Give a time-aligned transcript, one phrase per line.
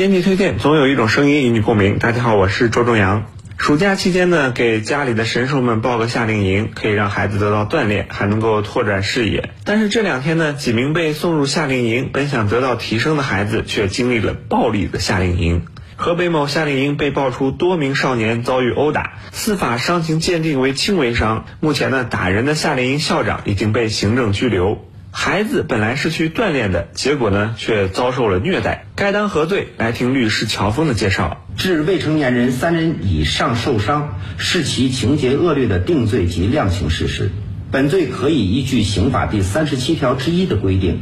[0.00, 1.98] 编辑推荐，总有一种声音与你共鸣。
[1.98, 3.26] 大家好，我是周正阳。
[3.58, 9.50] 暑假期间呢，给家里的神兽们报个夏令营，可以让孩子得到锻炼，还能够拓展视野。
[9.62, 15.66] 但是这两天呢，几名被送入夏令营，本想得到提升的孩子，却经历了暴力的夏令营。
[15.96, 21.44] 河北某夏令营被爆出多名少年遭遇殴打，司法伤情鉴定为轻微伤。
[21.60, 24.78] 目前呢，打人的夏令营校长已经被行政拘留。
[25.12, 29.68] 孩子本来是去锻炼的，结果呢却遭受了虐待，该当何罪？
[29.76, 31.44] 来听律师乔峰的介绍。
[31.56, 37.30] 致未成年人三人以上受伤，是其情节恶劣的定罪及量刑事实。
[37.72, 41.00] 本罪可以依据刑法第三十七条之一的规定，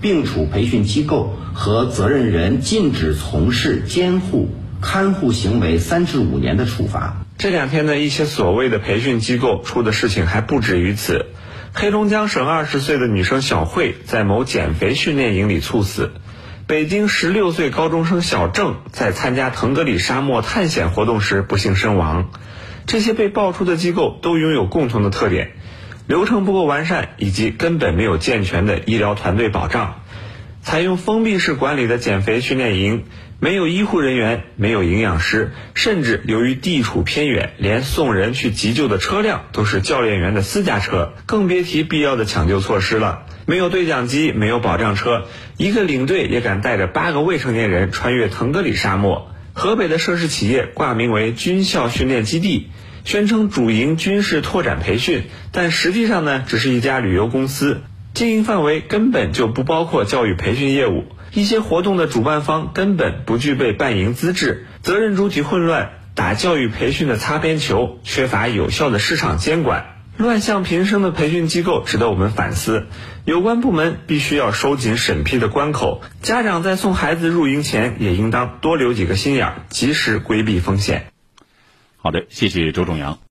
[0.00, 4.50] 并处培训机构和责任人禁止从事监护、
[4.80, 7.24] 看护行为三至五年的处罚。
[7.38, 11.26] 这两天呢，一些所谓的培训机构出的事情还不止于此。
[11.78, 16.10] 黑龙江省二十岁的女生小慧在某减肥训练营里猝死，
[16.66, 22.30] 北京十六岁高中生小郑在参加腾格里沙漠探险活动时不幸身亡。
[22.86, 25.50] 这些被爆出的机构都拥有共同的特点：
[26.06, 30.00] 流程不够完善，以及根本没有健全的医疗团队保障。
[30.66, 33.04] 采用封闭式管理的减肥训练营，
[33.38, 43.26] 没有医护人员，没有营养师，甚至由于地处偏远，连送人去急救的车辆都是教练员的私家车，更别提必要的抢救措施了。
[43.46, 49.30] 没有对讲机，没有保障车，一个领队也敢带着八个未成年人穿越腾格里沙漠。
[49.52, 52.70] 河北的涉事企业挂名为军校训练基地，
[53.04, 57.82] 宣称主营军事拓展培训，但实际上呢，只是一家旅游公司。
[58.16, 72.86] 经营范围根本就不包括教育培训业务，一些活动的主办方根本不具备办营资质，责任主体混乱，打教育培训的擦边球，缺乏有效的市场监管，乱象频生的培训机构值得我们反思。
[73.26, 81.08] 有关部门必须要收紧审批的关口，家长在送孩子入营前也应当多留几个心眼，及时规避风险。
[81.98, 83.18] 好的，谢谢周仲阳。